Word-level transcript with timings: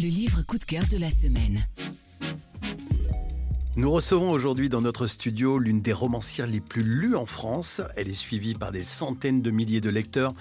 Le 0.00 0.06
livre 0.06 0.42
coup 0.42 0.58
de 0.58 0.64
cœur 0.64 0.84
de 0.92 0.96
la 0.96 1.10
semaine. 1.10 1.58
Nous 3.78 3.92
recevons 3.92 4.32
aujourd'hui 4.32 4.68
dans 4.68 4.80
notre 4.80 5.06
studio 5.06 5.60
l'une 5.60 5.82
des 5.82 5.92
romancières 5.92 6.48
les 6.48 6.58
plus 6.58 6.82
lues 6.82 7.14
en 7.14 7.26
France. 7.26 7.80
Elle 7.94 8.08
est 8.08 8.12
suivie 8.12 8.54
par 8.54 8.72
des 8.72 8.82
centaines 8.82 9.40
de 9.40 9.52
milliers 9.52 9.80
de 9.80 9.88
lecteurs 9.88 10.32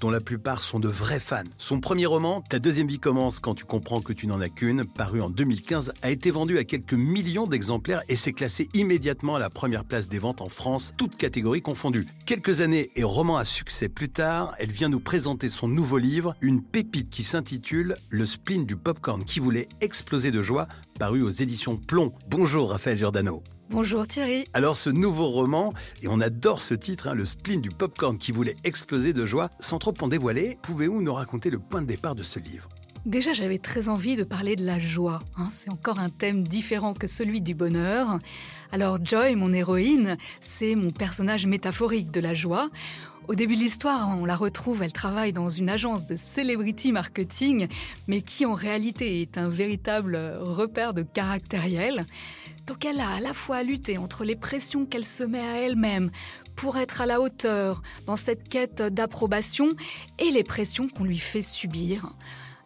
dont 0.00 0.10
la 0.10 0.20
plupart 0.20 0.60
sont 0.60 0.80
de 0.80 0.88
vrais 0.88 1.20
fans. 1.20 1.42
Son 1.58 1.80
premier 1.80 2.06
roman, 2.06 2.42
Ta 2.48 2.58
deuxième 2.58 2.86
vie 2.86 2.98
commence 2.98 3.40
quand 3.40 3.54
tu 3.54 3.64
comprends 3.64 4.00
que 4.00 4.12
tu 4.12 4.26
n'en 4.26 4.40
as 4.40 4.48
qu'une, 4.48 4.84
paru 4.84 5.20
en 5.20 5.30
2015, 5.30 5.92
a 6.02 6.10
été 6.10 6.30
vendu 6.30 6.58
à 6.58 6.64
quelques 6.64 6.94
millions 6.94 7.46
d'exemplaires 7.46 8.02
et 8.08 8.16
s'est 8.16 8.32
classé 8.32 8.68
immédiatement 8.74 9.36
à 9.36 9.38
la 9.38 9.50
première 9.50 9.84
place 9.84 10.08
des 10.08 10.18
ventes 10.18 10.40
en 10.40 10.48
France, 10.48 10.92
toutes 10.96 11.16
catégories 11.16 11.62
confondues. 11.62 12.06
Quelques 12.26 12.60
années 12.60 12.90
et 12.96 13.02
roman 13.02 13.36
à 13.36 13.44
succès 13.44 13.88
plus 13.88 14.08
tard, 14.08 14.54
elle 14.58 14.72
vient 14.72 14.88
nous 14.88 15.00
présenter 15.00 15.48
son 15.48 15.68
nouveau 15.68 15.98
livre, 15.98 16.34
une 16.40 16.62
pépite 16.62 17.10
qui 17.10 17.22
s'intitule 17.22 17.96
Le 18.10 18.24
spleen 18.24 18.66
du 18.66 18.76
popcorn 18.76 19.24
qui 19.24 19.40
voulait 19.40 19.68
exploser 19.80 20.30
de 20.30 20.42
joie, 20.42 20.68
paru 20.98 21.22
aux 21.22 21.30
éditions 21.30 21.76
Plomb. 21.76 22.12
Bonjour 22.28 22.70
Raphaël 22.70 22.96
Giordano. 22.96 23.42
Bonjour 23.70 24.06
Thierry. 24.06 24.44
Alors 24.52 24.76
ce 24.76 24.90
nouveau 24.90 25.28
roman, 25.28 25.72
et 26.02 26.08
on 26.08 26.20
adore 26.20 26.60
ce 26.60 26.74
titre, 26.74 27.08
hein, 27.08 27.14
le 27.14 27.24
spleen 27.24 27.60
du 27.60 27.70
popcorn 27.70 28.18
qui 28.18 28.30
voulait 28.32 28.56
exploser 28.62 29.12
de 29.12 29.26
joie, 29.26 29.48
sans 29.58 29.78
trop 29.78 29.94
en 30.00 30.08
dévoiler, 30.08 30.58
pouvez-vous 30.62 31.02
nous 31.02 31.14
raconter 31.14 31.50
le 31.50 31.58
point 31.58 31.82
de 31.82 31.86
départ 31.86 32.14
de 32.14 32.22
ce 32.22 32.38
livre? 32.38 32.68
Déjà, 33.06 33.34
j'avais 33.34 33.58
très 33.58 33.90
envie 33.90 34.16
de 34.16 34.24
parler 34.24 34.56
de 34.56 34.64
la 34.64 34.78
joie. 34.78 35.18
Hein. 35.36 35.48
C'est 35.52 35.70
encore 35.70 35.98
un 35.98 36.08
thème 36.08 36.46
différent 36.48 36.94
que 36.94 37.06
celui 37.06 37.42
du 37.42 37.54
bonheur. 37.54 38.18
Alors 38.72 38.98
Joy, 39.04 39.36
mon 39.36 39.52
héroïne, 39.52 40.16
c'est 40.40 40.74
mon 40.74 40.88
personnage 40.90 41.44
métaphorique 41.44 42.10
de 42.10 42.20
la 42.20 42.32
joie. 42.32 42.70
Au 43.28 43.34
début 43.34 43.56
de 43.56 43.60
l'histoire, 43.60 44.16
on 44.18 44.24
la 44.24 44.36
retrouve, 44.36 44.82
elle 44.82 44.92
travaille 44.92 45.34
dans 45.34 45.50
une 45.50 45.68
agence 45.68 46.06
de 46.06 46.14
celebrity 46.16 46.92
marketing, 46.92 47.68
mais 48.06 48.22
qui 48.22 48.46
en 48.46 48.54
réalité 48.54 49.20
est 49.20 49.36
un 49.36 49.50
véritable 49.50 50.16
repère 50.40 50.94
de 50.94 51.02
caractériel. 51.02 52.06
Donc 52.66 52.86
elle 52.86 53.00
a 53.00 53.10
à 53.16 53.20
la 53.20 53.34
fois 53.34 53.56
à 53.56 53.62
lutter 53.62 53.98
entre 53.98 54.24
les 54.24 54.36
pressions 54.36 54.86
qu'elle 54.86 55.04
se 55.04 55.24
met 55.24 55.40
à 55.40 55.60
elle-même 55.60 56.10
pour 56.56 56.78
être 56.78 57.02
à 57.02 57.06
la 57.06 57.20
hauteur 57.20 57.82
dans 58.06 58.16
cette 58.16 58.48
quête 58.48 58.80
d'approbation 58.80 59.68
et 60.18 60.30
les 60.30 60.44
pressions 60.44 60.88
qu'on 60.88 61.04
lui 61.04 61.18
fait 61.18 61.42
subir. 61.42 62.14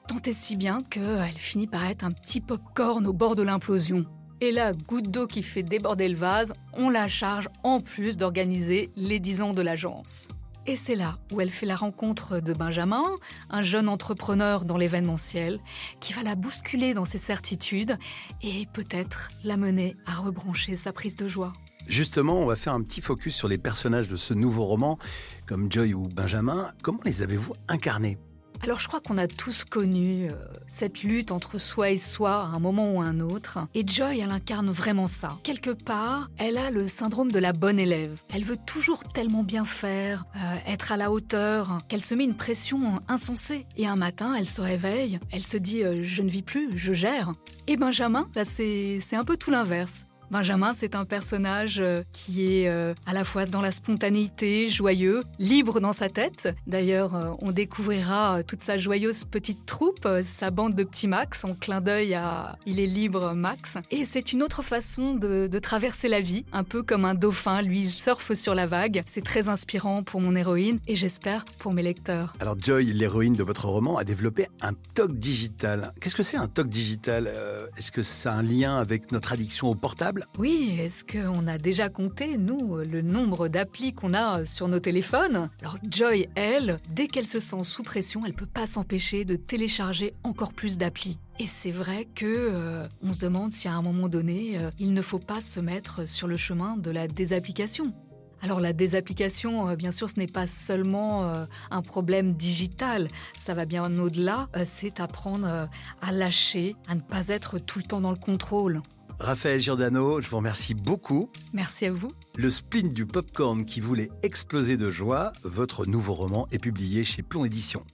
Tant 0.08 0.22
et 0.24 0.32
si 0.32 0.56
bien 0.56 0.80
qu'elle 0.88 1.36
finit 1.36 1.66
par 1.66 1.84
être 1.84 2.02
un 2.02 2.10
petit 2.10 2.40
pop-corn 2.40 3.06
au 3.06 3.12
bord 3.12 3.36
de 3.36 3.42
l'implosion. 3.42 4.06
Et 4.40 4.52
la 4.52 4.72
goutte 4.72 5.10
d'eau 5.10 5.26
qui 5.26 5.42
fait 5.42 5.62
déborder 5.62 6.08
le 6.08 6.16
vase, 6.16 6.54
on 6.72 6.88
la 6.88 7.08
charge 7.08 7.48
en 7.62 7.80
plus 7.80 8.16
d'organiser 8.16 8.88
les 8.96 9.20
10 9.20 9.42
ans 9.42 9.52
de 9.52 9.60
l'agence. 9.60 10.26
Et 10.66 10.76
c'est 10.76 10.94
là 10.94 11.18
où 11.32 11.42
elle 11.42 11.50
fait 11.50 11.66
la 11.66 11.76
rencontre 11.76 12.40
de 12.40 12.54
Benjamin, 12.54 13.04
un 13.50 13.60
jeune 13.60 13.88
entrepreneur 13.88 14.64
dans 14.64 14.78
l'événementiel, 14.78 15.58
qui 16.00 16.14
va 16.14 16.22
la 16.22 16.36
bousculer 16.36 16.94
dans 16.94 17.04
ses 17.04 17.18
certitudes 17.18 17.98
et 18.42 18.66
peut-être 18.72 19.28
la 19.44 19.58
mener 19.58 19.94
à 20.06 20.14
rebrancher 20.14 20.76
sa 20.76 20.92
prise 20.92 21.16
de 21.16 21.28
joie. 21.28 21.52
Justement, 21.86 22.38
on 22.38 22.46
va 22.46 22.56
faire 22.56 22.72
un 22.72 22.82
petit 22.82 23.02
focus 23.02 23.34
sur 23.34 23.48
les 23.48 23.58
personnages 23.58 24.08
de 24.08 24.16
ce 24.16 24.32
nouveau 24.32 24.64
roman, 24.64 24.98
comme 25.46 25.70
Joy 25.70 25.92
ou 25.92 26.08
Benjamin. 26.08 26.72
Comment 26.82 27.00
les 27.04 27.22
avez-vous 27.22 27.52
incarnés? 27.68 28.18
Alors 28.62 28.80
je 28.80 28.88
crois 28.88 29.00
qu'on 29.00 29.18
a 29.18 29.26
tous 29.26 29.64
connu 29.64 30.28
euh, 30.28 30.34
cette 30.66 31.02
lutte 31.02 31.30
entre 31.30 31.58
soi 31.58 31.90
et 31.90 31.96
soi 31.96 32.34
à 32.34 32.56
un 32.56 32.58
moment 32.58 32.92
ou 32.92 33.00
un 33.00 33.20
autre. 33.20 33.58
Et 33.74 33.86
Joy, 33.86 34.20
elle 34.20 34.30
incarne 34.30 34.70
vraiment 34.70 35.06
ça. 35.06 35.38
Quelque 35.42 35.70
part, 35.70 36.28
elle 36.38 36.58
a 36.58 36.70
le 36.70 36.88
syndrome 36.88 37.30
de 37.30 37.38
la 37.38 37.52
bonne 37.52 37.78
élève. 37.78 38.20
Elle 38.34 38.44
veut 38.44 38.56
toujours 38.56 39.04
tellement 39.04 39.42
bien 39.42 39.64
faire, 39.64 40.24
euh, 40.36 40.54
être 40.66 40.92
à 40.92 40.96
la 40.96 41.10
hauteur, 41.10 41.78
qu'elle 41.88 42.04
se 42.04 42.14
met 42.14 42.24
une 42.24 42.36
pression 42.36 43.00
insensée. 43.08 43.66
Et 43.76 43.86
un 43.86 43.96
matin, 43.96 44.34
elle 44.38 44.48
se 44.48 44.60
réveille, 44.60 45.20
elle 45.30 45.44
se 45.44 45.56
dit 45.56 45.82
euh, 45.82 46.02
je 46.02 46.22
ne 46.22 46.28
vis 46.28 46.42
plus, 46.42 46.76
je 46.76 46.92
gère. 46.92 47.32
Et 47.66 47.76
Benjamin, 47.76 48.28
bah, 48.34 48.44
c'est 48.44 49.00
un 49.12 49.24
peu 49.24 49.36
tout 49.36 49.50
l'inverse. 49.50 50.07
Benjamin, 50.30 50.74
c'est 50.74 50.94
un 50.94 51.06
personnage 51.06 51.80
euh, 51.80 52.02
qui 52.12 52.52
est 52.52 52.68
euh, 52.68 52.92
à 53.06 53.14
la 53.14 53.24
fois 53.24 53.46
dans 53.46 53.62
la 53.62 53.72
spontanéité, 53.72 54.68
joyeux, 54.68 55.22
libre 55.38 55.80
dans 55.80 55.94
sa 55.94 56.10
tête. 56.10 56.54
D'ailleurs, 56.66 57.14
euh, 57.14 57.30
on 57.40 57.50
découvrira 57.50 58.42
toute 58.42 58.62
sa 58.62 58.76
joyeuse 58.76 59.24
petite 59.24 59.64
troupe, 59.64 60.06
sa 60.24 60.50
bande 60.50 60.74
de 60.74 60.84
petits 60.84 61.08
Max, 61.08 61.44
en 61.44 61.54
clin 61.54 61.80
d'œil 61.80 62.12
à 62.12 62.56
Il 62.66 62.78
est 62.78 62.86
libre 62.86 63.32
Max. 63.34 63.78
Et 63.90 64.04
c'est 64.04 64.32
une 64.32 64.42
autre 64.42 64.62
façon 64.62 65.14
de, 65.14 65.48
traverser 65.58 66.08
la 66.08 66.20
vie, 66.20 66.44
un 66.52 66.62
peu 66.62 66.82
comme 66.82 67.04
un 67.04 67.14
dauphin, 67.14 67.62
lui, 67.62 67.88
surfe 67.88 68.34
sur 68.34 68.54
la 68.54 68.66
vague. 68.66 69.02
C'est 69.06 69.24
très 69.24 69.48
inspirant 69.48 70.02
pour 70.02 70.20
mon 70.20 70.36
héroïne 70.36 70.78
et 70.86 70.94
j'espère 70.94 71.44
pour 71.58 71.72
mes 71.72 71.82
lecteurs. 71.82 72.32
Alors 72.38 72.56
Joy, 72.60 72.84
l'héroïne 72.84 73.32
de 73.32 73.42
votre 73.42 73.66
roman, 73.66 73.96
a 73.96 74.04
développé 74.04 74.48
un 74.60 74.72
TOC 74.94 75.14
digital. 75.14 75.92
Qu'est-ce 76.00 76.14
que 76.14 76.22
c'est 76.22 76.36
un 76.36 76.48
TOC 76.48 76.68
digital? 76.68 77.30
Est-ce 77.76 77.90
que 77.90 78.02
ça 78.02 78.32
a 78.32 78.36
un 78.36 78.42
lien 78.42 78.76
avec 78.76 79.10
notre 79.10 79.32
addiction 79.32 79.68
au 79.68 79.74
portable? 79.74 80.17
Oui, 80.38 80.76
est-ce 80.80 81.04
qu'on 81.04 81.46
a 81.46 81.58
déjà 81.58 81.88
compté, 81.88 82.36
nous, 82.36 82.76
le 82.76 83.02
nombre 83.02 83.48
d'applis 83.48 83.92
qu'on 83.92 84.14
a 84.14 84.44
sur 84.44 84.68
nos 84.68 84.80
téléphones? 84.80 85.50
Alors 85.60 85.78
Joy, 85.90 86.28
elle, 86.34 86.78
dès 86.90 87.06
qu'elle 87.06 87.26
se 87.26 87.40
sent 87.40 87.64
sous 87.64 87.82
pression, 87.82 88.22
elle 88.24 88.34
peut 88.34 88.46
pas 88.46 88.66
s'empêcher 88.66 89.24
de 89.24 89.36
télécharger 89.36 90.14
encore 90.24 90.52
plus 90.52 90.78
d'applis. 90.78 91.18
Et 91.40 91.46
c'est 91.46 91.70
vrai 91.70 92.06
que 92.14 92.26
euh, 92.26 92.84
on 93.02 93.12
se 93.12 93.18
demande 93.18 93.52
si 93.52 93.68
à 93.68 93.74
un 93.74 93.82
moment 93.82 94.08
donné, 94.08 94.58
euh, 94.58 94.70
il 94.78 94.92
ne 94.92 95.02
faut 95.02 95.18
pas 95.18 95.40
se 95.40 95.60
mettre 95.60 96.08
sur 96.08 96.26
le 96.26 96.36
chemin 96.36 96.76
de 96.76 96.90
la 96.90 97.06
désapplication. 97.06 97.92
Alors 98.40 98.60
la 98.60 98.72
désapplication, 98.72 99.68
euh, 99.68 99.76
bien 99.76 99.92
sûr, 99.92 100.10
ce 100.10 100.18
n'est 100.18 100.26
pas 100.26 100.46
seulement 100.46 101.32
un 101.70 101.82
problème 101.82 102.34
digital, 102.34 103.08
ça 103.38 103.54
va 103.54 103.64
bien 103.64 103.98
au-delà, 103.98 104.48
c'est 104.64 105.00
apprendre 105.00 105.68
à 106.00 106.12
lâcher, 106.12 106.76
à 106.88 106.94
ne 106.94 107.00
pas 107.00 107.28
être 107.28 107.58
tout 107.58 107.78
le 107.78 107.84
temps 107.84 108.00
dans 108.00 108.12
le 108.12 108.16
contrôle. 108.16 108.82
Raphaël 109.18 109.58
Giordano, 109.58 110.20
je 110.20 110.28
vous 110.28 110.36
remercie 110.36 110.74
beaucoup. 110.74 111.30
Merci 111.52 111.86
à 111.86 111.92
vous. 111.92 112.10
Le 112.36 112.50
spleen 112.50 112.92
du 112.92 113.04
popcorn 113.04 113.64
qui 113.64 113.80
voulait 113.80 114.10
exploser 114.22 114.76
de 114.76 114.90
joie, 114.90 115.32
votre 115.42 115.86
nouveau 115.86 116.14
roman 116.14 116.46
est 116.52 116.58
publié 116.58 117.02
chez 117.02 117.22
Plomb 117.22 117.44
Édition. 117.44 117.84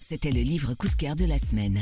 C'était 0.00 0.30
le 0.30 0.40
livre 0.40 0.74
coup 0.74 0.88
de 0.88 0.94
cœur 0.94 1.16
de 1.16 1.24
la 1.24 1.38
semaine. 1.38 1.78